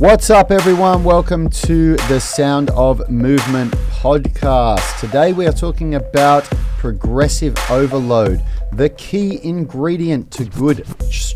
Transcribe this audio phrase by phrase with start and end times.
[0.00, 1.04] What's up, everyone?
[1.04, 4.98] Welcome to the Sound of Movement podcast.
[4.98, 6.44] Today, we are talking about
[6.78, 8.42] progressive overload,
[8.72, 10.86] the key ingredient to good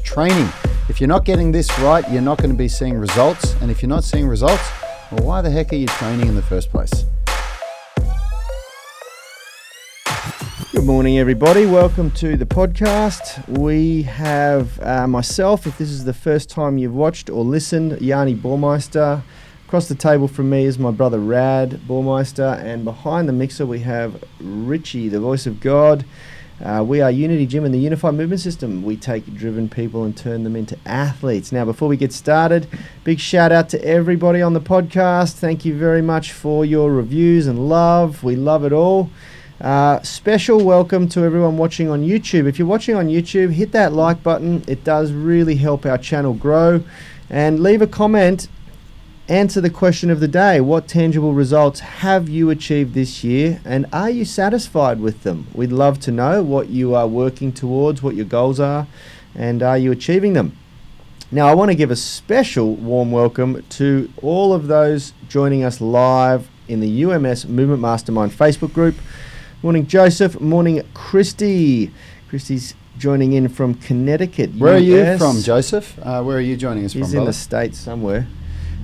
[0.02, 0.48] training.
[0.88, 3.54] If you're not getting this right, you're not going to be seeing results.
[3.60, 4.66] And if you're not seeing results,
[5.12, 7.04] well, why the heck are you training in the first place?
[10.84, 11.64] Good morning, everybody.
[11.64, 13.48] Welcome to the podcast.
[13.48, 18.34] We have uh, myself, if this is the first time you've watched or listened, Yanni
[18.34, 19.22] Bormeister.
[19.66, 23.78] Across the table from me is my brother Rad Bormeister, and behind the mixer we
[23.78, 26.04] have Richie, the voice of God.
[26.62, 28.82] Uh, we are Unity Gym and the Unified Movement System.
[28.82, 31.50] We take driven people and turn them into athletes.
[31.50, 32.68] Now, before we get started,
[33.04, 35.32] big shout out to everybody on the podcast.
[35.32, 38.22] Thank you very much for your reviews and love.
[38.22, 39.08] We love it all.
[39.60, 42.48] Uh, special welcome to everyone watching on YouTube.
[42.48, 44.64] If you're watching on YouTube, hit that like button.
[44.66, 46.82] It does really help our channel grow.
[47.30, 48.48] And leave a comment.
[49.28, 53.86] Answer the question of the day What tangible results have you achieved this year, and
[53.92, 55.46] are you satisfied with them?
[55.54, 58.88] We'd love to know what you are working towards, what your goals are,
[59.36, 60.58] and are you achieving them?
[61.30, 65.80] Now, I want to give a special warm welcome to all of those joining us
[65.80, 68.96] live in the UMS Movement Mastermind Facebook group.
[69.64, 70.42] Morning, Joseph.
[70.42, 71.90] Morning, Christy.
[72.28, 74.54] Christy's joining in from Connecticut.
[74.56, 74.82] Where US.
[74.82, 75.98] are you from, Joseph?
[76.02, 77.08] Uh, where are you joining us He's from?
[77.08, 78.26] He's in the States somewhere.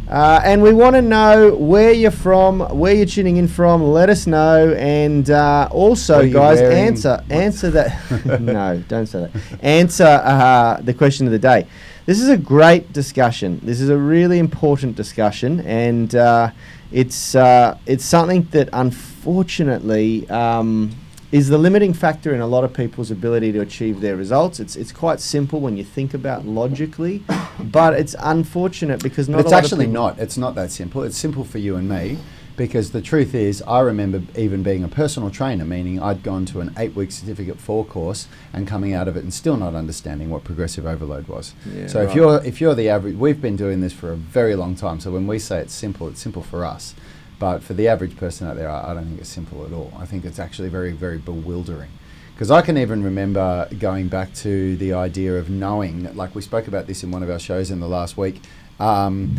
[0.08, 3.82] Uh, and we want to know where you're from, where you're tuning in from.
[3.82, 8.40] Let us know, and uh, also, guys, answer answer that.
[8.40, 9.62] no, don't say that.
[9.62, 11.66] Answer uh, the question of the day.
[12.06, 13.60] This is a great discussion.
[13.62, 16.52] This is a really important discussion, and uh,
[16.92, 20.90] it's uh, it's something that unfortunately um,
[21.32, 24.60] is the limiting factor in a lot of people's ability to achieve their results.
[24.60, 27.22] It's it's quite simple when you think about logically,
[27.60, 29.38] but it's unfortunate because not.
[29.38, 30.18] But it's actually not.
[30.18, 31.02] It's not that simple.
[31.02, 32.18] It's simple for you and me
[32.56, 36.60] because the truth is, I remember even being a personal trainer, meaning I'd gone to
[36.60, 40.30] an eight week certificate four course and coming out of it and still not understanding
[40.30, 41.54] what progressive overload was.
[41.72, 42.08] Yeah, so right.
[42.08, 45.00] if you're if you're the average, we've been doing this for a very long time.
[45.00, 46.94] So when we say it's simple, it's simple for us.
[47.38, 49.92] But for the average person out there, I, I don't think it's simple at all.
[49.98, 51.88] I think it's actually very, very bewildering.
[52.34, 56.68] Because I can even remember going back to the idea of knowing, like we spoke
[56.68, 58.42] about this in one of our shows in the last week.
[58.78, 59.36] Um,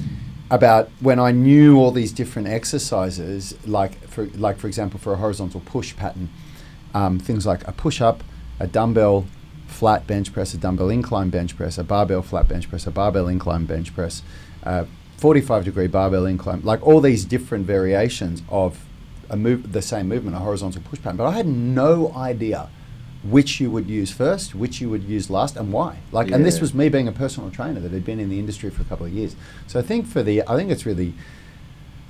[0.51, 5.15] about when I knew all these different exercises, like for like for example for a
[5.15, 6.29] horizontal push pattern,
[6.93, 8.21] um, things like a push up,
[8.59, 9.25] a dumbbell
[9.67, 13.29] flat bench press, a dumbbell incline bench press, a barbell flat bench press, a barbell
[13.29, 14.23] incline bench press,
[14.63, 14.85] a
[15.17, 18.85] 45 degree barbell incline, like all these different variations of
[19.29, 21.15] a move, the same movement, a horizontal push pattern.
[21.15, 22.69] But I had no idea
[23.23, 25.97] which you would use first, which you would use last, and why.
[26.11, 26.35] Like, yeah.
[26.35, 28.81] and this was me being a personal trainer that had been in the industry for
[28.81, 29.35] a couple of years.
[29.67, 31.13] So I think for the, I think it's really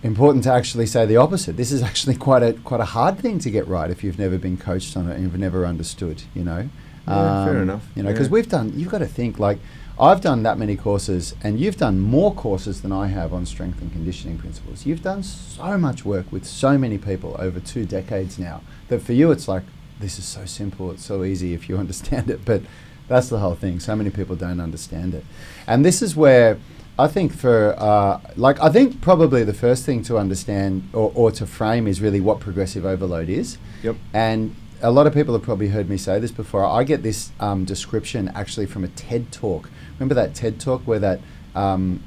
[0.04, 1.58] important to actually say the opposite.
[1.58, 4.38] This is actually quite a quite a hard thing to get right if you've never
[4.38, 6.24] been coached on it and you've never understood.
[6.34, 6.70] You know,
[7.08, 7.88] yeah, um, fair enough.
[7.96, 8.34] You know, because yeah.
[8.34, 8.74] we've done.
[8.76, 9.60] You've got to think like.
[10.00, 13.82] I've done that many courses, and you've done more courses than I have on strength
[13.82, 14.84] and conditioning principles.
[14.84, 19.14] You've done so much work with so many people over two decades now that for
[19.14, 19.62] you it's like,
[20.02, 22.44] this is so simple, it's so easy if you understand it.
[22.46, 22.62] But
[23.08, 23.80] that's the whole thing.
[23.80, 25.26] So many people don't understand it.
[25.68, 26.58] And this is where
[26.98, 31.32] I think for, uh, like, I think probably the first thing to understand or, or
[31.32, 33.58] to frame is really what progressive overload is.
[33.84, 33.96] Yep.
[34.14, 36.66] And a lot of people have probably heard me say this before.
[36.66, 39.70] I get this um, description actually from a TED talk.
[40.00, 41.22] Remember that TED talk where that
[41.56, 42.04] um,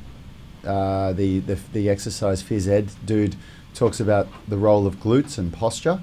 [0.65, 3.37] uh, the, the the exercise phys ed dude
[3.75, 6.01] talks about the role of glutes and posture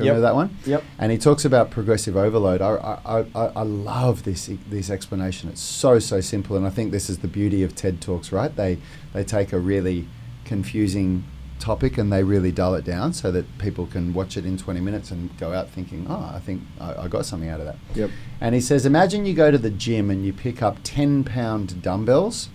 [0.00, 0.16] you yep.
[0.16, 0.56] remember that one?
[0.66, 0.84] Yep.
[0.98, 2.60] And he talks about progressive overload.
[2.60, 5.48] I, I, I, I love this this explanation.
[5.48, 8.32] It's so so simple, and I think this is the beauty of TED talks.
[8.32, 8.54] Right?
[8.54, 8.78] They
[9.12, 10.08] they take a really
[10.44, 11.24] confusing
[11.60, 14.80] topic and they really dull it down so that people can watch it in 20
[14.80, 17.76] minutes and go out thinking, oh, I think I, I got something out of that.
[17.94, 18.10] Yep.
[18.40, 21.82] And he says, imagine you go to the gym and you pick up 10 pound
[21.82, 22.48] dumbbells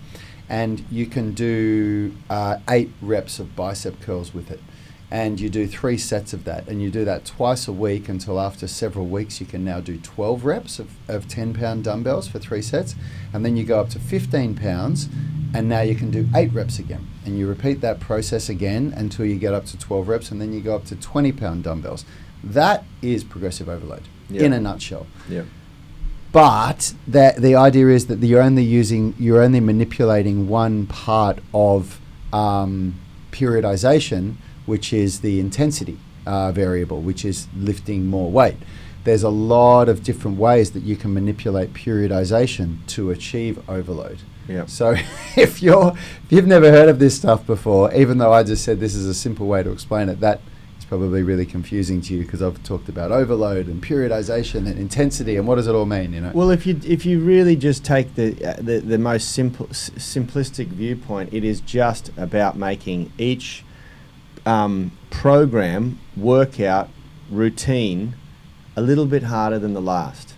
[0.48, 4.60] and you can do uh, eight reps of bicep curls with it
[5.10, 6.66] and you do three sets of that.
[6.66, 9.98] And you do that twice a week until after several weeks you can now do
[9.98, 12.96] 12 reps of, of 10 pound dumbbells for three sets.
[13.32, 15.08] And then you go up to 15 pounds
[15.54, 17.06] and now you can do eight reps again.
[17.24, 20.52] And you repeat that process again until you get up to 12 reps and then
[20.52, 22.04] you go up to 20 pound dumbbells.
[22.42, 24.42] That is progressive overload yep.
[24.42, 25.06] in a nutshell.
[25.28, 25.44] Yeah.
[26.32, 32.00] But the, the idea is that you're only using you're only manipulating one part of
[32.32, 32.98] um,
[33.30, 34.34] periodization
[34.66, 38.56] which is the intensity uh, variable, which is lifting more weight.
[39.04, 44.18] There's a lot of different ways that you can manipulate periodization to achieve overload.
[44.48, 44.68] Yep.
[44.68, 44.96] So
[45.36, 45.92] if you're
[46.24, 49.06] if you've never heard of this stuff before, even though I just said this is
[49.06, 50.40] a simple way to explain it, that
[50.78, 55.36] is probably really confusing to you because I've talked about overload and periodization and intensity
[55.36, 56.32] and what does it all mean, you know?
[56.34, 59.90] Well, if you if you really just take the uh, the, the most simple s-
[59.90, 63.64] simplistic viewpoint, it is just about making each
[64.46, 66.88] um, program workout
[67.30, 68.14] routine
[68.76, 70.34] a little bit harder than the last.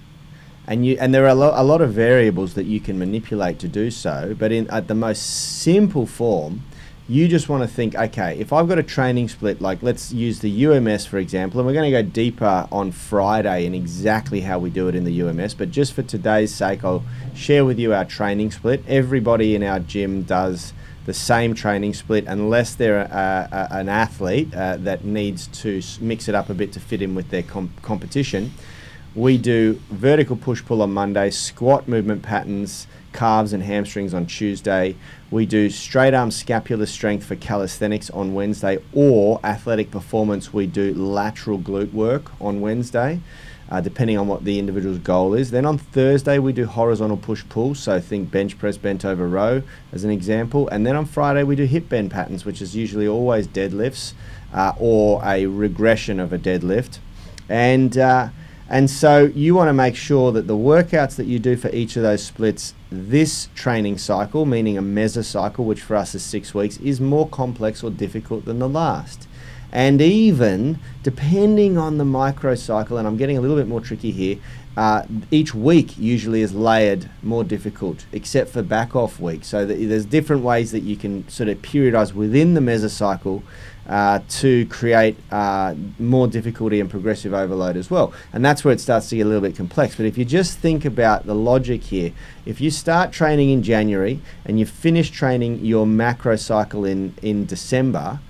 [0.66, 3.58] And you and there are a, lo- a lot of variables that you can manipulate
[3.60, 6.62] to do so, but in at the most simple form,
[7.08, 10.40] you just want to think, okay, if I've got a training split, like let's use
[10.40, 14.58] the UMS for example, and we're going to go deeper on Friday in exactly how
[14.58, 17.02] we do it in the UMS, but just for today's sake, I'll
[17.34, 18.84] share with you our training split.
[18.86, 20.74] Everybody in our gym does
[21.06, 26.28] the same training split unless they're a, a, an athlete uh, that needs to mix
[26.28, 28.52] it up a bit to fit in with their com- competition.
[29.14, 34.94] We do vertical push pull on Monday, squat movement patterns, calves and hamstrings on Tuesday.
[35.30, 40.52] We do straight arm scapular strength for calisthenics on Wednesday, or athletic performance.
[40.52, 43.20] We do lateral glute work on Wednesday,
[43.70, 45.50] uh, depending on what the individual's goal is.
[45.50, 47.74] Then on Thursday, we do horizontal push pull.
[47.74, 49.62] So think bench press, bent over row
[49.92, 50.68] as an example.
[50.68, 54.14] And then on Friday, we do hip bend patterns, which is usually always deadlifts
[54.52, 56.98] uh, or a regression of a deadlift.
[57.48, 58.28] And uh,
[58.70, 61.96] and so you want to make sure that the workouts that you do for each
[61.96, 66.76] of those splits this training cycle, meaning a mesocycle, which for us is six weeks,
[66.78, 69.26] is more complex or difficult than the last.
[69.72, 74.38] And even depending on the microcycle, and I'm getting a little bit more tricky here,
[74.76, 79.44] uh, each week usually is layered more difficult, except for back off week.
[79.44, 83.42] So there's different ways that you can sort of periodize within the mesocycle
[83.88, 88.12] uh, to create uh, more difficulty and progressive overload as well.
[88.32, 89.96] And that's where it starts to get a little bit complex.
[89.96, 92.12] But if you just think about the logic here,
[92.46, 97.46] if you start training in January and you finish training your macro cycle in, in
[97.46, 98.20] December,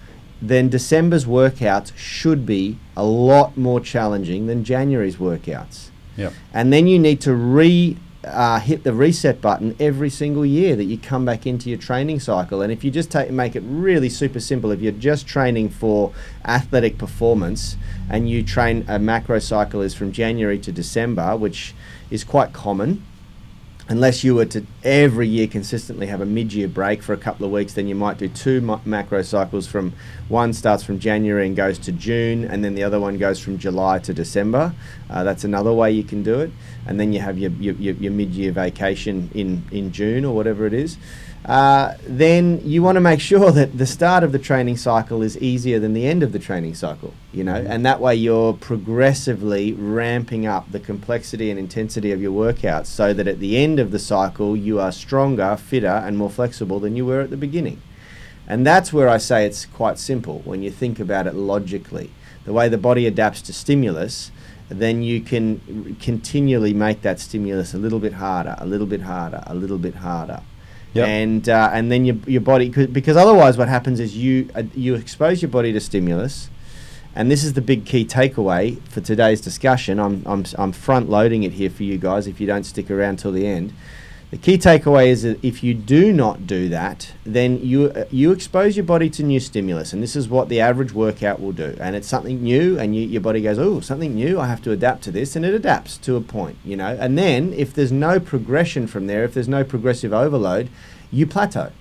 [0.40, 5.88] then December's workouts should be a lot more challenging than January's workouts.
[6.16, 6.32] Yep.
[6.52, 10.84] And then you need to re uh, hit the reset button every single year that
[10.84, 12.62] you come back into your training cycle.
[12.62, 16.12] And if you just take, make it really super simple, if you're just training for
[16.44, 17.76] athletic performance
[18.10, 21.74] and you train a macro cycle is from January to December, which
[22.10, 23.04] is quite common.
[23.90, 27.52] Unless you were to every year consistently have a mid-year break for a couple of
[27.52, 29.66] weeks, then you might do two ma- macro cycles.
[29.66, 29.94] From
[30.28, 33.56] one starts from January and goes to June, and then the other one goes from
[33.56, 34.74] July to December.
[35.08, 36.50] Uh, that's another way you can do it.
[36.86, 40.66] And then you have your, your, your, your mid-year vacation in, in June or whatever
[40.66, 40.98] it is.
[41.48, 45.38] Uh, then you want to make sure that the start of the training cycle is
[45.38, 49.72] easier than the end of the training cycle, you know, and that way you're progressively
[49.72, 53.92] ramping up the complexity and intensity of your workouts so that at the end of
[53.92, 57.80] the cycle you are stronger, fitter, and more flexible than you were at the beginning.
[58.46, 62.10] And that's where I say it's quite simple when you think about it logically.
[62.44, 64.30] The way the body adapts to stimulus,
[64.68, 69.02] then you can r- continually make that stimulus a little bit harder, a little bit
[69.02, 70.42] harder, a little bit harder.
[70.94, 71.06] Yep.
[71.06, 74.62] And uh, and then your, your body cause, because otherwise what happens is you uh,
[74.74, 76.48] you expose your body to stimulus,
[77.14, 80.00] and this is the big key takeaway for today's discussion.
[80.00, 82.26] I'm I'm I'm front loading it here for you guys.
[82.26, 83.74] If you don't stick around till the end,
[84.30, 88.30] the key takeaway is that if you do not do that, then you uh, you
[88.30, 91.74] expose your body to new stimulus, and this is what the average workout will do.
[91.80, 94.38] And it's something new, and you, your body goes, "Oh, something new!
[94.38, 96.94] I have to adapt to this," and it adapts to a point, you know.
[97.00, 100.68] And then if there's no progression from there, if there's no progressive overload,
[101.10, 101.72] you plateau,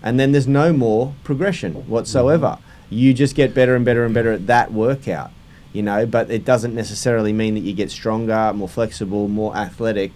[0.00, 2.58] and then there's no more progression whatsoever.
[2.90, 5.32] You just get better and better and better at that workout,
[5.72, 6.06] you know.
[6.06, 10.12] But it doesn't necessarily mean that you get stronger, more flexible, more athletic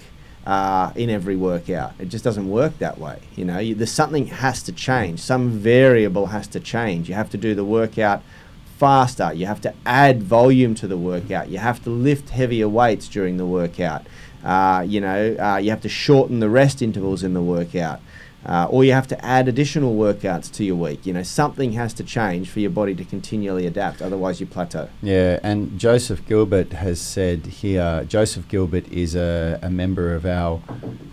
[0.46, 1.92] uh, in every workout.
[1.98, 3.20] It just doesn't work that way.
[3.36, 5.20] You know, you, there's something has to change.
[5.20, 7.08] Some variable has to change.
[7.08, 8.22] You have to do the workout
[8.78, 9.32] faster.
[9.32, 11.48] You have to add volume to the workout.
[11.48, 14.06] You have to lift heavier weights during the workout.
[14.42, 18.00] Uh, you know, uh, you have to shorten the rest intervals in the workout.
[18.44, 21.06] Uh, or you have to add additional workouts to your week.
[21.06, 24.02] You know, something has to change for your body to continually adapt.
[24.02, 24.88] Otherwise, you plateau.
[25.00, 30.60] Yeah, and Joseph Gilbert has said here Joseph Gilbert is a, a member of our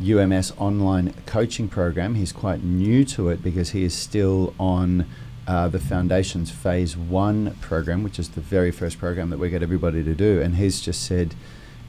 [0.02, 2.16] UMS online coaching program.
[2.16, 5.06] He's quite new to it because he is still on
[5.48, 9.64] uh, the Foundations Phase 1 program, which is the very first program that we get
[9.64, 10.40] everybody to do.
[10.42, 11.34] And he's just said,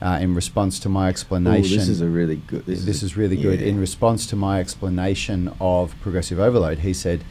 [0.02, 1.78] uh, in response to my explanation.
[1.78, 2.64] this is a really good.
[2.66, 3.60] This, a- is really good.
[3.60, 3.66] yeah.
[3.66, 7.22] In response to my explanation of progressive overload, he said,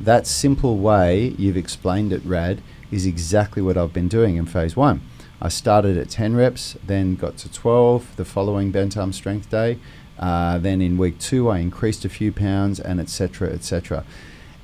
[0.00, 4.76] That simple way you've explained it, Rad, is exactly what I've been doing in phase
[4.76, 5.00] one.
[5.40, 9.78] I started at 10 reps, then got to 12 the following bent arm strength day,
[10.18, 13.48] Uh, then in week two, I increased a few pounds, and etc.
[13.50, 14.04] etc.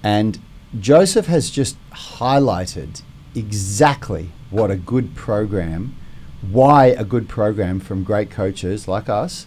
[0.03, 0.39] And
[0.81, 1.77] Joseph has just
[2.19, 3.03] highlighted
[3.37, 5.95] exactly what a good program,
[6.51, 9.47] why a good program from great coaches like us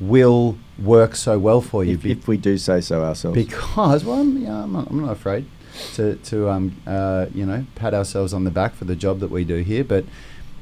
[0.00, 1.94] will work so well for you.
[1.94, 3.36] If, if we do say so ourselves.
[3.36, 5.46] Because, well, I'm, yeah, I'm, not, I'm not afraid
[5.94, 9.30] to, to um, uh, you know, pat ourselves on the back for the job that
[9.30, 9.84] we do here.
[9.84, 10.04] But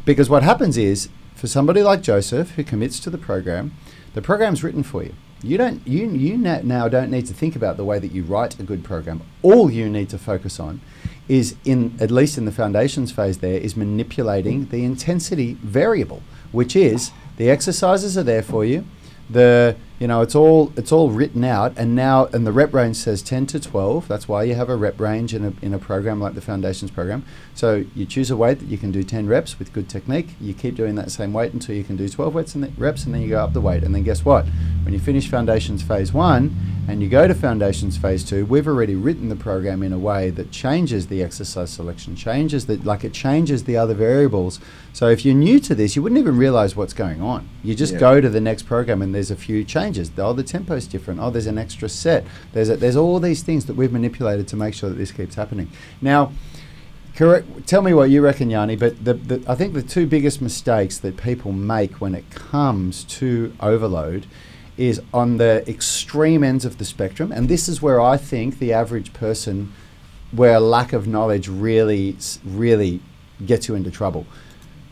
[0.05, 3.73] because what happens is, for somebody like Joseph who commits to the program,
[4.15, 5.15] the program's written for you.
[5.43, 8.61] You don't you you now don't need to think about the way that you write
[8.61, 9.23] a good program.
[9.43, 10.81] All you need to focus on
[11.33, 16.23] is in at least in the foundations phase there is manipulating the intensity variable,
[16.53, 18.85] which is the exercises are there for you.
[19.31, 22.97] The you know it's all it's all written out and now and the rep range
[22.97, 25.79] says 10 to 12 that's why you have a rep range in a, in a
[25.79, 27.25] program like the foundations program.
[27.55, 30.31] So you choose a weight that you can do 10 reps with good technique.
[30.41, 33.15] You keep doing that same weight until you can do 12 reps and, reps and
[33.15, 33.85] then you go up the weight.
[33.85, 34.45] And then guess what?
[34.83, 36.57] When you finish foundations phase one
[36.89, 40.31] and you go to foundations phase two we've already written the program in a way
[40.31, 44.59] that changes the exercise selection changes that like it changes the other variables.
[44.93, 47.49] So if you're new to this you wouldn't even realize what's going on.
[47.63, 48.01] You just yeah.
[48.01, 49.92] go to the next program and there's a few changes.
[50.19, 51.21] Oh, the tempo's different.
[51.21, 52.25] Oh, there's an extra set.
[52.53, 55.35] There's a, there's all these things that we've manipulated to make sure that this keeps
[55.35, 55.71] happening.
[56.01, 56.33] Now,
[57.17, 57.67] correct.
[57.67, 58.77] Tell me what you reckon, Yanni.
[58.77, 63.05] But the, the, I think the two biggest mistakes that people make when it comes
[63.05, 64.27] to overload
[64.77, 68.73] is on the extreme ends of the spectrum, and this is where I think the
[68.73, 69.73] average person,
[70.31, 73.01] where lack of knowledge really, really
[73.45, 74.27] gets you into trouble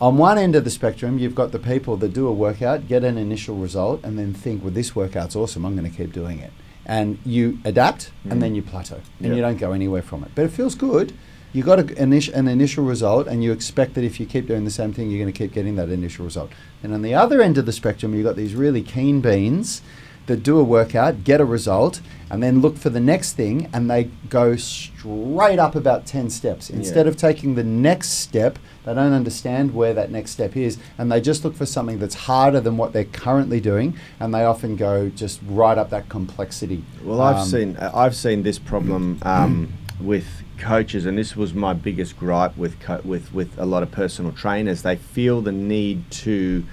[0.00, 3.04] on one end of the spectrum, you've got the people that do a workout, get
[3.04, 6.38] an initial result, and then think, well, this workout's awesome, I'm going to keep doing
[6.38, 6.52] it.
[6.86, 8.32] And you adapt, mm.
[8.32, 9.36] and then you plateau, and yep.
[9.36, 10.30] you don't go anywhere from it.
[10.34, 11.12] But it feels good.
[11.52, 14.64] You got a, an, an initial result, and you expect that if you keep doing
[14.64, 16.50] the same thing, you're going to keep getting that initial result.
[16.82, 19.82] And on the other end of the spectrum, you've got these really keen beans
[20.30, 23.90] that do a workout, get a result, and then look for the next thing, and
[23.90, 26.70] they go straight up about 10 steps.
[26.70, 27.10] Instead yeah.
[27.10, 31.20] of taking the next step, they don't understand where that next step is, and they
[31.20, 35.08] just look for something that's harder than what they're currently doing, and they often go
[35.08, 36.84] just right up that complexity.
[37.02, 40.26] Well, I've um, seen I've seen this problem um, with
[40.58, 44.30] coaches, and this was my biggest gripe with co- with with a lot of personal
[44.30, 44.82] trainers.
[44.82, 46.64] They feel the need to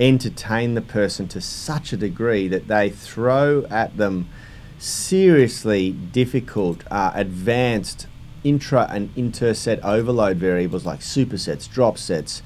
[0.00, 4.28] entertain the person to such a degree that they throw at them
[4.78, 8.06] seriously difficult, uh, advanced
[8.44, 12.42] intra and interset overload variables like supersets, drop sets,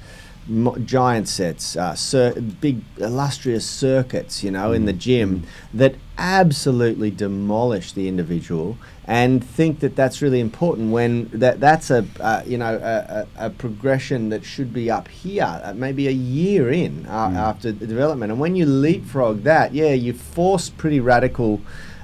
[0.85, 4.75] giant sets, uh, cir- big illustrious circuits, you know, mm.
[4.75, 4.97] in the mm.
[4.97, 5.45] gym mm.
[5.73, 12.05] that absolutely demolish the individual and think that that's really important when that that's a
[12.19, 16.11] uh, you know a, a, a, progression that should be up here uh, maybe a
[16.11, 17.35] year in uh, mm.
[17.35, 21.61] after the development and when you leapfrog that yeah you force pretty radical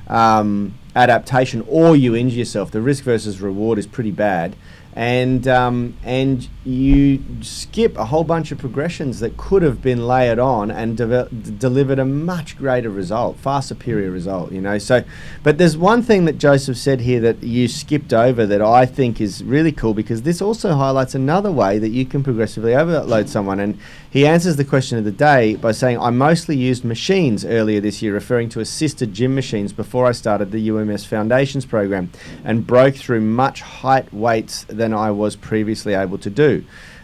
[0.08, 4.56] um, adaptation or you injure yourself the risk versus reward is pretty bad
[4.96, 10.40] and um, and you skip a whole bunch of progressions that could have been layered
[10.40, 14.52] on and de- delivered a much greater result, far superior result.
[14.52, 15.04] You know, so
[15.42, 19.20] but there's one thing that Joseph said here that you skipped over that I think
[19.20, 23.60] is really cool because this also highlights another way that you can progressively overload someone.
[23.60, 23.80] And
[24.14, 28.04] he answers the question of the day by saying, "I mostly used machines earlier this
[28.04, 32.12] year, referring to assisted gym machines before I started the UMS Foundations program,
[32.46, 36.64] and broke through much height weights." than I was previously able to do.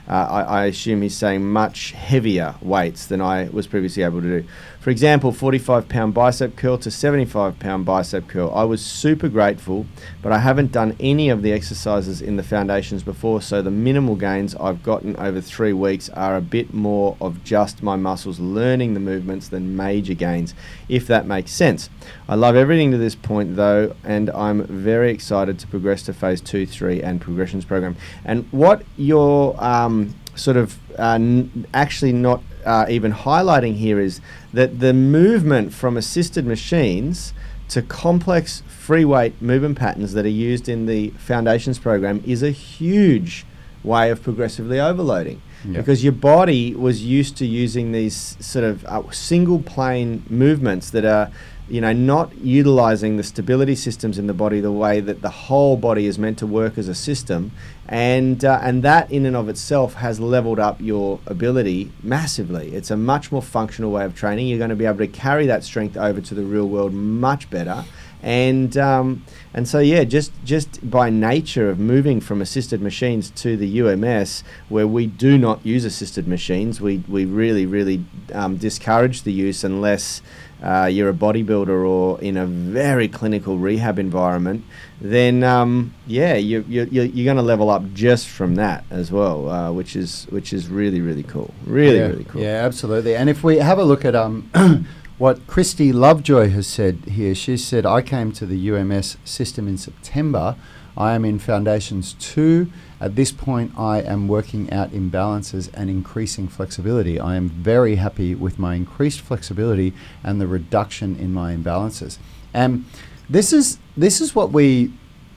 [0.09, 4.41] Uh, I, I, assume he's saying much heavier weights than I was previously able to
[4.41, 4.47] do.
[4.79, 8.51] For example, 45 pound bicep curl to 75 pound bicep curl.
[8.55, 9.85] I was super grateful,
[10.23, 14.15] but I haven't done any of the exercises in the foundations before, so the minimal
[14.15, 18.95] gains I've gotten over three weeks are a bit more of just my muscles learning
[18.95, 20.55] the movements than major gains,
[20.87, 21.89] if that makes sense.
[22.27, 26.41] I love everything to this point though, and I'm very excited to progress to phase
[26.41, 27.95] two, three, and progressions program.
[28.23, 29.98] And what your um,
[30.35, 34.21] sort of uh, n- actually not uh, even highlighting here is
[34.53, 37.33] that the movement from assisted machines
[37.69, 42.51] to complex free weight movement patterns that are used in the foundations program is a
[42.51, 43.45] huge
[43.83, 45.41] way of progressively overloading.
[45.65, 51.05] Because your body was used to using these sort of uh, single plane movements that
[51.05, 51.31] are
[51.69, 55.77] you know, not utilizing the stability systems in the body the way that the whole
[55.77, 57.51] body is meant to work as a system,
[57.87, 62.73] and uh, and that in and of itself has leveled up your ability massively.
[62.73, 64.47] It's a much more functional way of training.
[64.47, 67.49] You're going to be able to carry that strength over to the real world much
[67.49, 67.85] better,
[68.21, 73.55] and um, and so yeah, just just by nature of moving from assisted machines to
[73.55, 79.23] the UMS, where we do not use assisted machines, we we really really um, discourage
[79.23, 80.21] the use unless
[80.63, 84.63] uh, you're a bodybuilder or in a very clinical rehab environment,
[84.99, 89.11] then um, yeah, you, you, you're, you're going to level up just from that as
[89.11, 92.41] well, uh, which is which is really really cool, really yeah, really cool.
[92.41, 93.15] Yeah, absolutely.
[93.15, 94.49] And if we have a look at um,
[95.19, 99.77] what Christy Lovejoy has said here, she said, "I came to the UMS system in
[99.77, 100.55] September.
[100.97, 102.67] I am in Foundations 2.
[102.99, 107.19] At this point, I am working out imbalances and increasing flexibility.
[107.19, 112.17] I am very happy with my increased flexibility and the reduction in my imbalances.
[112.53, 112.85] And
[113.29, 114.91] this is this is what we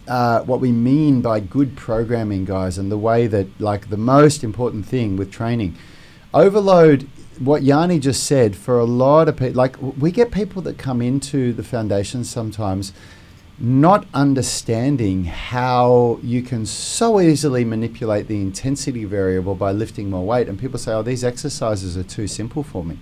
[0.08, 4.42] uh, what we mean by good programming, guys, and the way that like the most
[4.44, 5.76] important thing with training,
[6.32, 7.08] overload.
[7.38, 11.00] What Yanni just said for a lot of people, like we get people that come
[11.00, 12.92] into the foundation sometimes
[13.58, 20.48] not understanding how you can so easily manipulate the intensity variable by lifting more weight.
[20.48, 22.98] And people say, oh, these exercises are too simple for me.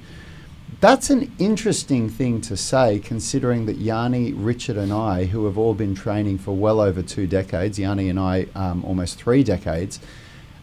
[0.80, 5.74] That's an interesting thing to say, considering that Yanni, Richard, and I, who have all
[5.74, 10.00] been training for well over two decades, Yanni and I um, almost three decades,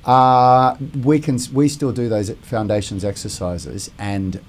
[0.08, 4.42] uh, we can we still do those foundations exercises and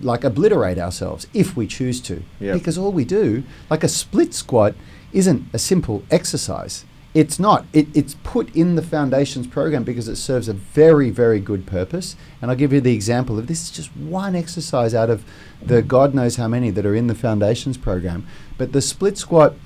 [0.00, 2.22] like obliterate ourselves if we choose to.
[2.40, 2.54] Yep.
[2.54, 4.74] Because all we do, like a split squat,
[5.12, 6.84] isn't a simple exercise.
[7.12, 7.66] It's not.
[7.74, 12.16] It, it's put in the foundations program because it serves a very, very good purpose.
[12.40, 15.22] And I'll give you the example of this is just one exercise out of
[15.60, 18.26] the God knows how many that are in the foundations program.
[18.56, 19.56] But the split squat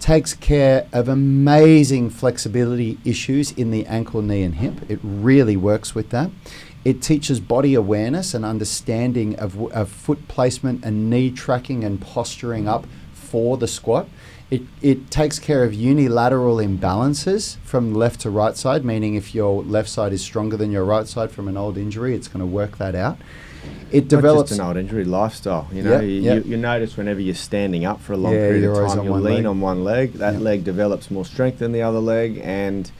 [0.00, 4.74] takes care of amazing flexibility issues in the ankle, knee, and hip.
[4.88, 6.30] It really works with that.
[6.84, 12.66] It teaches body awareness and understanding of, of foot placement and knee tracking and posturing
[12.66, 14.08] up for the squat.
[14.50, 19.62] It, it takes care of unilateral imbalances from left to right side, meaning if your
[19.62, 22.46] left side is stronger than your right side from an old injury, it's going to
[22.46, 23.18] work that out.
[23.90, 24.50] It develops.
[24.50, 25.68] just an old injury lifestyle.
[25.72, 26.44] You know, Yep, you, yep.
[26.44, 29.12] you, you notice whenever you're standing up for a long Yeah, period of time, you
[29.14, 29.46] lean leg.
[29.46, 30.12] on one leg.
[30.14, 30.42] That Yep.
[30.42, 32.90] leg develops more strength than the other leg, and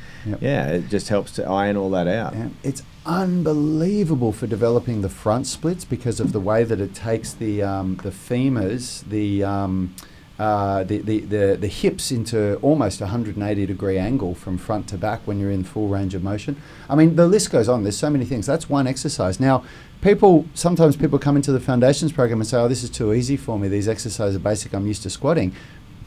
[0.41, 2.35] yeah, it just helps to iron all that out.
[2.65, 7.63] It's unbelievable for developing the front splits because of the way that it takes the
[7.63, 9.95] um, the femurs, the, um,
[10.41, 14.97] uh, the, the the the hips into almost a 180 degree angle from front to
[14.97, 16.57] back when you're in full range of motion.
[16.89, 17.83] I mean, the list goes on.
[17.83, 18.47] There's so many things.
[18.47, 19.39] That's one exercise.
[19.39, 19.63] Now,
[20.01, 23.37] people sometimes people come into the foundations program and say, "Oh, this is too easy
[23.37, 23.69] for me.
[23.69, 24.73] These exercises are basic.
[24.73, 25.53] I'm used to squatting."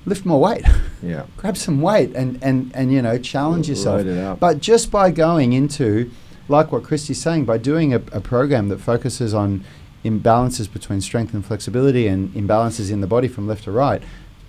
[0.06, 0.66] Lift more weight.
[1.04, 1.26] Yeah.
[1.36, 4.06] grab some weight and, and, and you know challenge yourself.
[4.06, 4.40] It up.
[4.40, 6.10] But just by going into,
[6.48, 9.66] like what Christy's saying, by doing a, a program that focuses on
[10.04, 14.02] imbalances between strength and flexibility and imbalances in the body from left to right,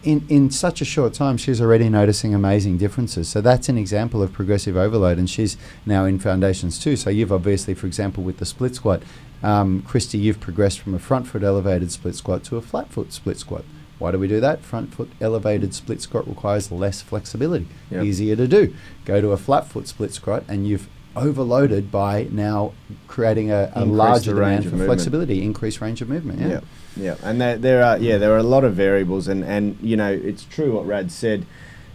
[0.04, 3.28] in, in such a short time, she's already noticing amazing differences.
[3.28, 6.96] So that's an example of progressive overload, and she's now in foundations too.
[6.96, 9.02] So you've obviously, for example, with the split squat,
[9.42, 13.12] um, Christy, you've progressed from a front foot elevated split squat to a flat foot
[13.12, 13.64] split squat.
[13.98, 14.60] Why do we do that?
[14.60, 18.04] Front foot elevated split squat requires less flexibility, Yep.
[18.04, 18.74] easier to do.
[19.04, 22.72] Go to a flat foot split squat, and you've overloaded by now
[23.06, 24.88] creating a, a larger range demand of movement.
[24.88, 26.40] flexibility, increased range of movement.
[26.40, 26.48] Yeah.
[26.48, 26.60] Yeah,
[26.96, 29.96] yeah, and there, there are yeah there are a lot of variables, and and you
[29.96, 31.46] know it's true what Rad said.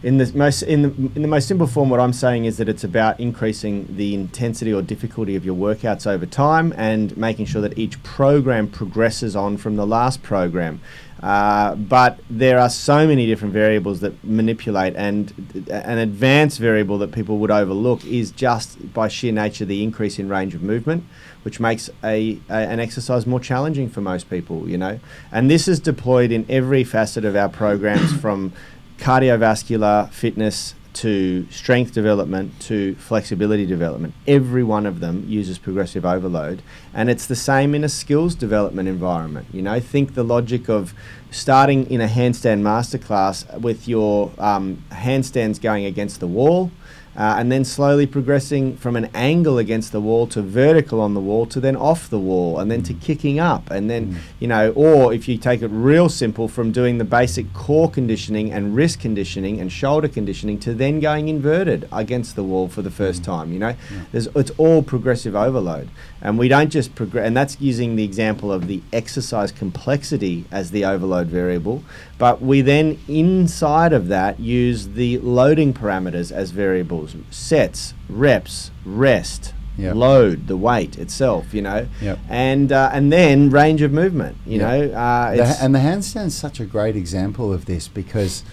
[0.01, 2.69] In the most in the in the most simple form, what I'm saying is that
[2.69, 7.61] it's about increasing the intensity or difficulty of your workouts over time, and making sure
[7.61, 10.79] that each program progresses on from the last program.
[11.21, 15.33] Uh, but there are so many different variables that manipulate, and
[15.69, 20.29] an advanced variable that people would overlook is just by sheer nature the increase in
[20.29, 21.03] range of movement,
[21.43, 24.69] which makes a, a an exercise more challenging for most people.
[24.69, 28.53] You know, and this is deployed in every facet of our programs, from
[28.99, 34.13] cardiovascular fitness to strength development to flexibility development.
[34.27, 36.61] Every one of them uses progressive overload,
[36.93, 39.47] and it's the same in a skills development environment.
[39.53, 40.93] You know, think the logic of
[41.31, 46.71] starting in a handstand masterclass with your um, handstands going against the wall.
[47.19, 51.19] Uh, and then slowly progressing from an angle against the wall to vertical on the
[51.19, 53.69] wall to then off the wall and then to kicking up.
[53.69, 54.15] And then Mm.
[54.39, 58.53] you know or if you take it real simple from doing the basic core conditioning
[58.53, 62.91] and wrist conditioning and shoulder conditioning to then going inverted against the wall for the
[62.91, 63.75] first time you know?
[64.13, 65.89] There's it's all progressive overload.
[66.21, 70.71] And we don't just progress and that's using the example of the exercise complexity as
[70.71, 71.83] the overload variable
[72.17, 79.53] but we then inside of that use the loading parameters as variables sets reps rest
[79.77, 79.95] Yep.
[79.95, 82.19] load, the weight itself, you know, Yep.
[82.27, 84.67] and uh, and then range of movement, you Yep.
[84.91, 84.97] know.
[84.97, 88.43] Uh, The, and the handstand's such a great example of this because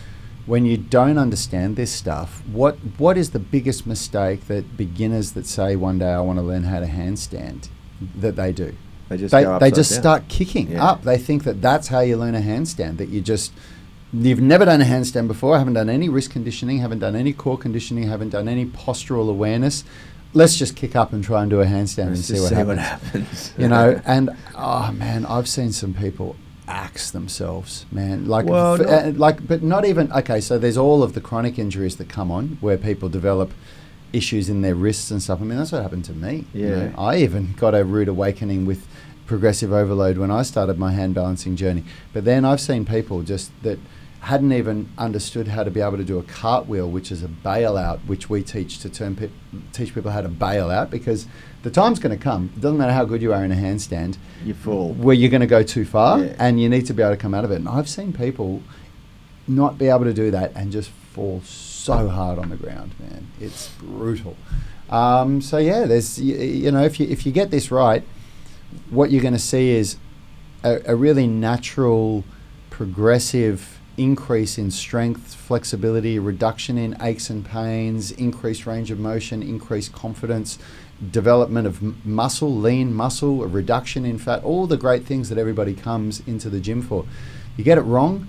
[0.47, 5.47] when you don't understand this stuff, what what is the biggest mistake that beginners that
[5.49, 7.71] say one day I want to learn how to handstand
[8.21, 8.75] that they do?
[9.09, 10.01] they just They, they just down.
[10.01, 10.85] start kicking Yeah.
[10.85, 11.03] up.
[11.03, 12.99] They think that that's how you learn a handstand.
[12.99, 13.51] That you just
[14.13, 17.59] you've never done a handstand before, haven't done any wrist conditioning, haven't done any core
[17.59, 19.85] conditioning, haven't done any postural awareness.
[20.35, 22.79] Let's just kick up and try and do a handstand and Let's see, just what,
[22.79, 22.81] happens.
[22.81, 23.53] happens.
[23.59, 26.37] You know, and oh man, I've seen some people
[26.69, 28.27] axe themselves, man.
[28.27, 30.41] Like, Well, f- uh, like, but not even okay.
[30.41, 33.53] So there's all of the chronic injuries that come on where people develop
[34.13, 35.41] issues in their wrists and stuff.
[35.41, 36.45] I mean, that's what happened to me.
[36.53, 36.87] you Yeah.
[36.89, 36.95] know.
[36.99, 38.87] I even got a rude awakening with
[39.27, 41.85] progressive overload when I started my hand balancing journey.
[42.13, 43.79] But then I've seen people just that
[44.27, 48.01] hadn't even understood how to be able to do a cartwheel, which is a bailout,
[48.07, 49.31] which we teach to turn pe-
[49.73, 51.27] teach people how to bail out because
[51.63, 52.51] the time's going to come.
[52.57, 54.93] It doesn't matter how good you are in a handstand, you fall.
[54.95, 56.35] where you're going to go too far, Yeah.
[56.41, 57.57] and you need to be able to come out of it.
[57.57, 58.63] And I've seen people
[59.47, 63.29] not be able to do that and just fall so hard on the ground, man.
[63.41, 64.37] It's brutal.
[64.91, 68.03] Um, so yeah, there's you, you know if you if you get this right,
[68.91, 69.99] what you're going to see is
[70.65, 72.25] a, a really natural,
[72.71, 79.93] progressive increase in strength, flexibility, reduction in aches and pains, increased range of motion, increased
[79.93, 80.59] confidence,
[81.11, 85.75] development of muscle, lean muscle, a reduction in fat, all the great things that everybody
[85.75, 87.05] comes into the gym for.
[87.57, 88.29] You get it wrong,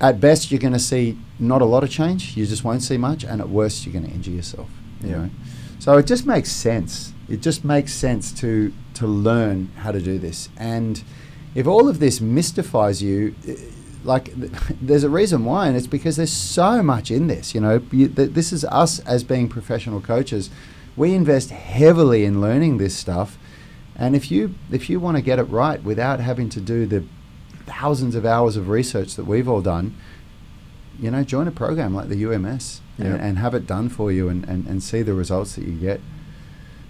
[0.00, 2.96] at best you're going to see not a lot of change, you just won't see
[2.96, 4.68] much, and at worst you're going to injure yourself.
[5.02, 5.16] You Yeah.
[5.16, 5.30] know?
[5.78, 7.12] So it just makes sense.
[7.28, 10.48] It just makes sense to to learn how to do this.
[10.56, 11.02] And
[11.54, 13.34] if all of this mystifies you,
[14.06, 14.30] like
[14.80, 17.54] there's a reason why, and it's because there's so much in this.
[17.54, 20.48] You know, you, th- this is us as being professional coaches.
[20.96, 23.36] We invest heavily in learning this stuff,
[23.96, 27.04] and if you if you want to get it right without having to do the
[27.66, 29.96] thousands of hours of research that we've all done,
[31.00, 33.06] you know, join a program like the UMS Yeah.
[33.06, 35.74] and, and have it done for you and, and, and see the results that you
[35.74, 36.00] get.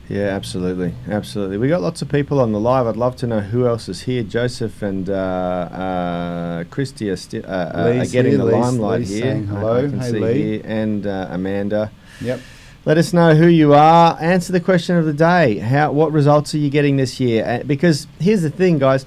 [0.09, 1.59] Yeah, absolutely, absolutely.
[1.59, 2.87] We got lots of people on the live.
[2.87, 4.23] I'd love to know who else is here.
[4.23, 9.09] Joseph and uh, uh, Christy are, sti- uh, uh, are getting here, the limelight Lee's
[9.09, 9.35] here.
[9.35, 9.89] hello.
[9.89, 10.35] Hey, Lee.
[10.35, 11.91] here, and uh, Amanda.
[12.21, 12.41] Yep.
[12.85, 14.17] Let us know who you are.
[14.21, 15.59] Answer the question of the day.
[15.59, 15.91] How?
[15.91, 17.45] What results are you getting this year?
[17.45, 19.05] Uh, because here's the thing, guys.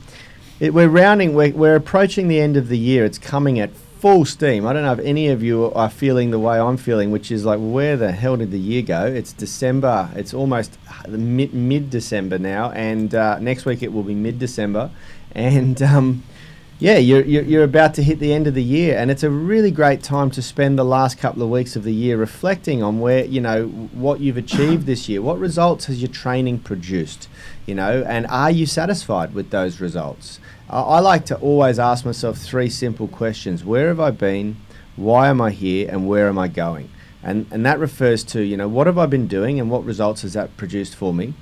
[0.59, 1.33] It, we're rounding.
[1.33, 3.05] We're, we're approaching the end of the year.
[3.05, 4.65] It's coming at full steam.
[4.65, 7.43] I don't know if any of you are feeling the way I'm feeling, which is
[7.43, 9.05] like, where the hell did the year go?
[9.05, 10.09] It's December.
[10.15, 14.91] It's almost mid December now, and uh, next week it will be mid December,
[15.33, 15.81] and.
[15.81, 16.23] Um,
[16.79, 19.69] yeah, you're, you're, about to hit the end of the year, and it's a really
[19.69, 23.25] great time to spend the last couple of weeks of the year reflecting on where,
[23.25, 25.21] you know, what you've achieved this year.
[25.21, 27.27] What results has your training produced,
[27.65, 30.39] you know, and are you satisfied with those results?
[30.69, 34.55] I, I like to always ask myself three simple questions Where have I been?
[34.95, 35.89] Why am I here?
[35.91, 36.89] And where am I going?
[37.21, 40.21] And, and that refers to, you know, what have I been doing and what results
[40.21, 41.33] has that produced for me?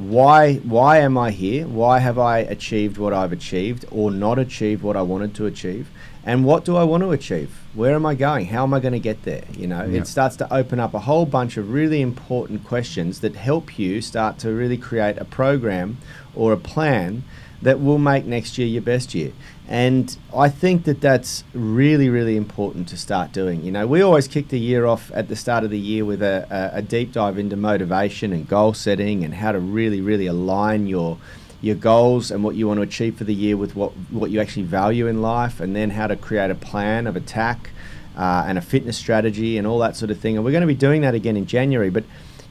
[0.00, 1.66] Why why am I here?
[1.66, 5.90] Why have I achieved what I've achieved or not achieved what I wanted to achieve?
[6.24, 7.50] And what do I want to achieve?
[7.74, 8.46] Where am I going?
[8.46, 9.44] How am I going to get there?
[9.56, 10.00] You know, Yeah.
[10.00, 14.00] it starts to open up a whole bunch of really important questions that help you
[14.00, 15.98] start to really create a program
[16.34, 17.22] or a plan
[17.62, 19.32] that will make next year your best year.
[19.70, 23.62] And I think that that's really, really important to start doing.
[23.62, 26.22] You know, we always kick the year off at the start of the year with
[26.22, 30.26] a, a, a deep dive into motivation and goal setting and how to really, really
[30.26, 31.18] align your
[31.62, 34.40] your goals and what you want to achieve for the year with what what you
[34.40, 37.70] actually value in life, and then how to create a plan of attack
[38.16, 40.34] uh, and a fitness strategy and all that sort of thing.
[40.34, 42.02] And we're going to be doing that again in January, but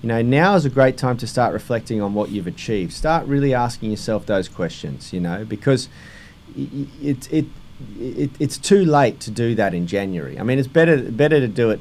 [0.01, 2.93] you know, now is a great time to start reflecting on what you've achieved.
[2.93, 5.89] Start really asking yourself those questions, you know, because
[6.55, 7.45] it, it,
[7.97, 10.39] it, it's too late to do that in January.
[10.39, 11.79] I mean, it's better, better to do it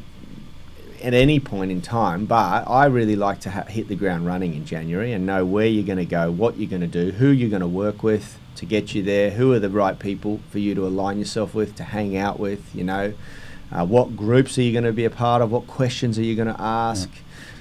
[1.02, 4.54] at any point in time, but I really like to ha- hit the ground running
[4.54, 7.28] in January and know where you're going to go, what you're going to do, who
[7.28, 10.58] you're going to work with to get you there, who are the right people for
[10.58, 13.14] you to align yourself with, to hang out with, you know.
[13.70, 15.52] Uh, what groups are you going to be a part of?
[15.52, 17.08] What questions are you going to ask?
[17.08, 17.18] And,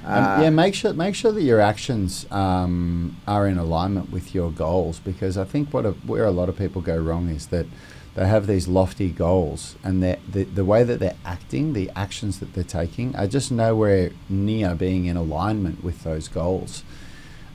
[0.07, 4.51] Uh, yeah, make sure make sure that your actions um, are in alignment with your
[4.51, 7.65] goals because I think what a, where a lot of people go wrong is that
[8.15, 12.53] they have these lofty goals and the the way that they're acting, the actions that
[12.53, 16.83] they're taking, are just nowhere near being in alignment with those goals.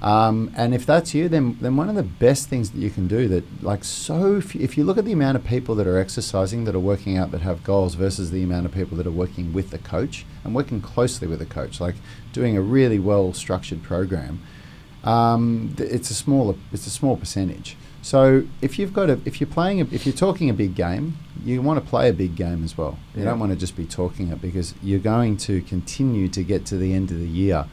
[0.03, 3.07] Um, and if that's you, then then one of the best things that you can
[3.07, 5.97] do that like so if, if you look at the amount of people that are
[5.97, 9.12] exercising that are working out that have goals versus the amount of people that are
[9.12, 11.95] working with the coach and working closely with a coach, like
[12.33, 14.41] doing a really well structured program,
[15.05, 17.77] um, th- it's a smaller it's a small percentage.
[18.03, 21.17] So if you've got a if you're playing a, if you're talking a big game,
[21.45, 22.99] you want to play a big game as well.
[23.15, 23.31] You Yeah.
[23.31, 26.77] don't want to just be talking it because you're going to continue to get to
[26.77, 27.67] the end of the year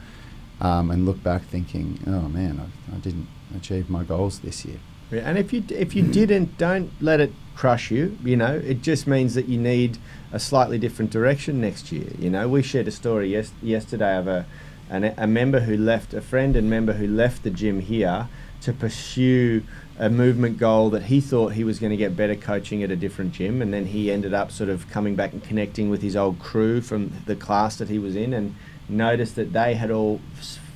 [0.60, 4.78] um, and look back thinking, oh man, I, I didn't achieve my goals this year.
[5.10, 8.16] Yeah, and if you if you didn't, don't let it crush you.
[8.22, 9.98] You know, it just means that you need
[10.32, 12.12] a slightly different direction next year.
[12.18, 14.46] You know, we shared a story yes, yesterday of a
[14.88, 18.28] an, a member who left a friend and member who left the gym here
[18.62, 19.62] to pursue
[19.98, 22.96] a movement goal that he thought he was going to get better coaching at a
[22.96, 26.16] different gym, and then he ended up sort of coming back and connecting with his
[26.16, 28.54] old crew from the class that he was in, and
[28.90, 30.20] noticed that they had all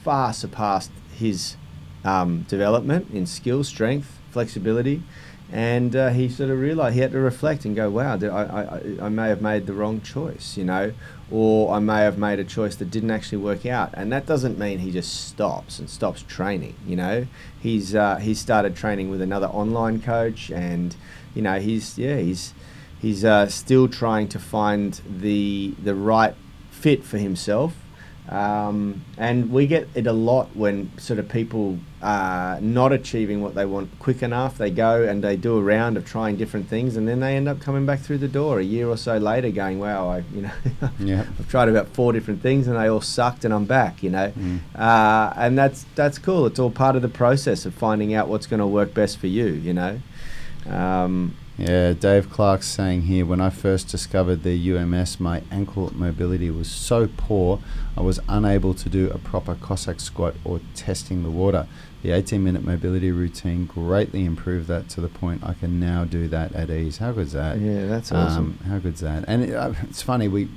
[0.02, 1.56] far surpassed his
[2.04, 5.02] um, development in skill, strength, flexibility,
[5.52, 8.80] and uh, he sort of realised he had to reflect and go, "Wow, I, I,
[9.02, 10.92] I- may have made the wrong choice, you know,
[11.30, 14.58] or I may have made a choice that didn't actually work out." And that doesn't
[14.58, 16.74] mean he just stops and stops training.
[16.86, 17.26] You know,
[17.60, 20.96] he's uh, he's started training with another online coach, and
[21.34, 22.52] you know, he's yeah, he's
[23.00, 26.34] he's uh, still trying to find the the right
[26.70, 27.74] fit for himself.
[28.28, 33.54] Um, and we get it a lot when sort of people are not achieving what
[33.54, 34.56] they want quick enough.
[34.56, 37.48] They go and they do a round of trying different things, and then they end
[37.48, 40.42] up coming back through the door a year or so later, going, "Wow, I you
[40.42, 40.50] know,
[40.98, 41.26] Yeah.
[41.38, 44.32] I've tried about four different things and they all sucked, and I'm back." You know,
[44.38, 44.60] Mm.
[44.74, 46.46] uh, and that's that's cool.
[46.46, 49.26] It's all part of the process of finding out what's going to work best for
[49.26, 49.46] you.
[49.46, 50.00] You know.
[50.68, 56.50] Um, Yeah, Dave Clark's saying here when I first discovered the UMS, my ankle mobility
[56.50, 57.60] was so poor
[57.96, 61.68] I was unable to do a proper Cossack squat or testing the water.
[62.02, 66.26] The 18 minute mobility routine greatly improved that to the point I can now do
[66.28, 66.98] that at ease.
[66.98, 67.58] How good's that?
[67.58, 68.58] yeah, that's awesome.
[68.60, 69.24] Um, how good's that?
[69.28, 70.48] And it, uh, it's funny, we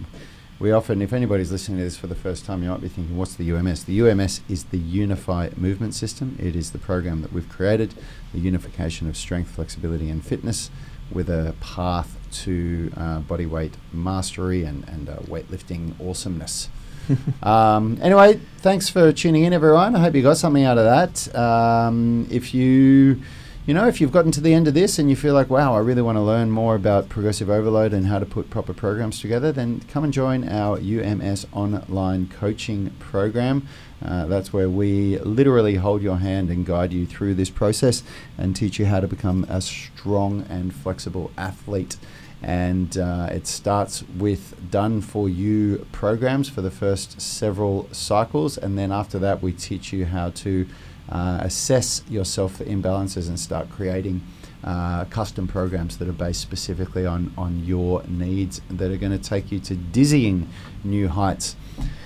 [0.60, 3.16] we often, if anybody's listening to this for the first time, you might be thinking,
[3.16, 3.84] what's the UMS?
[3.84, 6.36] The UMS is the Unified Movement System.
[6.42, 7.94] It is the program that we've created,
[8.34, 10.72] the unification of strength, flexibility, and fitness
[11.12, 16.70] with a path to uh, body weight mastery and, and uh, weightlifting awesomeness.
[17.44, 19.96] um, anyway, thanks for tuning in, everyone.
[19.96, 21.36] I hope you got something out of that.
[21.36, 23.22] Um, if you,
[23.68, 25.76] you know, if you've gotten to the end of this and you feel like, wow,
[25.76, 29.20] I really want to learn more about progressive overload and how to put proper programs
[29.20, 33.68] together, then come and join our UMS online coaching program.
[34.02, 38.04] Uh, that's where we literally hold your hand and guide you through this process
[38.38, 41.98] and teach you how to become a strong and flexible athlete
[42.44, 48.78] and uh, it starts with done for you programs for the first several cycles and
[48.78, 50.68] then after that we teach you how to
[51.10, 54.22] uh, assess yourself for imbalances and start creating
[54.64, 59.18] uh, custom programs that are based specifically on, on your needs that are going to
[59.18, 60.50] take you to dizzying
[60.84, 61.56] new heights.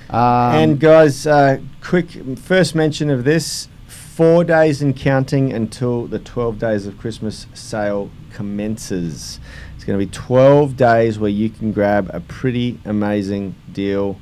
[0.10, 6.20] Um, and guys, uh, quick first mention of this: four days and counting until the
[6.20, 9.40] 12 days of Christmas sale commences.
[9.76, 14.20] It's going to be 12 days where you can grab a pretty amazing deal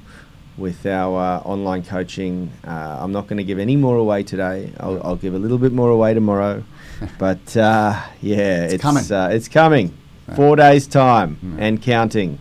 [0.60, 2.52] with our uh, online coaching.
[2.66, 4.72] Uh, I'm not going to give any more away today.
[4.80, 6.64] I'll, I'll give a little bit more away tomorrow.
[7.18, 9.12] but uh, yeah, It's it's coming.
[9.12, 9.98] Uh, it's coming.
[10.28, 10.36] Yeah.
[10.36, 11.56] Four days time Mm.
[11.60, 12.40] and counting.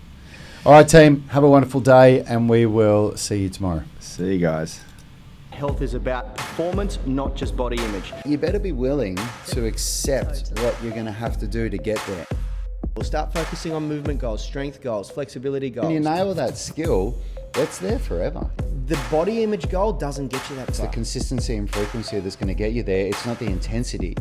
[0.67, 3.83] all right, team, have a wonderful day and we will see you tomorrow.
[4.01, 4.81] See you guys.
[5.51, 8.13] Health is about performance, not just body image.
[8.27, 9.17] You better be willing
[9.49, 12.27] to accept what you're going to have to do to get there.
[12.95, 15.87] We'll start focusing on movement goals, strength goals, flexibility goals.
[15.87, 17.17] When you nail that skill,
[17.63, 18.49] it's there forever.
[18.87, 22.49] the body image goal doesn't get you that It's the consistency and frequency that's going
[22.49, 23.07] to get you there.
[23.07, 24.17] It's not the intensity.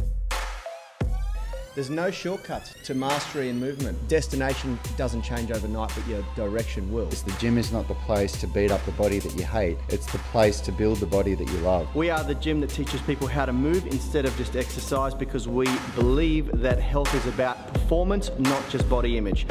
[1.78, 3.96] There's no shortcuts to mastery and movement.
[4.08, 7.06] Destination doesn't change overnight, but your direction will.
[7.06, 9.78] The gym is not the place to beat up the body that you hate.
[9.90, 11.94] It's the place to build the body that you love.
[11.96, 15.48] We are the gym that teaches people how to move instead of just exercise because
[15.48, 19.46] we believe that health is about performance, not just body image.